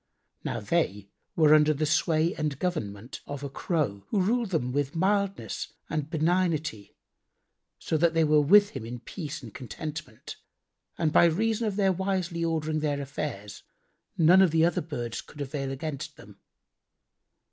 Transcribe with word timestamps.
Now 0.43 0.59
they 0.59 1.11
were 1.35 1.53
under 1.53 1.75
the 1.75 1.85
sway 1.85 2.33
and 2.33 2.57
government 2.57 3.21
of 3.27 3.43
a 3.43 3.51
Crow 3.51 4.07
who 4.09 4.19
ruled 4.19 4.49
them 4.49 4.71
with 4.71 4.95
mildness 4.95 5.73
and 5.91 6.09
benignity, 6.09 6.95
so 7.77 7.97
that 7.97 8.15
they 8.15 8.23
were 8.23 8.41
with 8.41 8.69
him 8.71 8.83
in 8.83 9.01
peace 9.01 9.43
and 9.43 9.53
contentment; 9.53 10.37
and 10.97 11.13
by 11.13 11.25
reason 11.25 11.67
of 11.67 11.75
their 11.75 11.91
wisely 11.93 12.43
ordering 12.43 12.79
their 12.79 12.99
affairs, 12.99 13.61
none 14.17 14.41
of 14.41 14.49
the 14.49 14.65
other 14.65 14.81
birds 14.81 15.21
could 15.21 15.39
avail 15.39 15.69
against 15.71 16.17
them. 16.17 16.39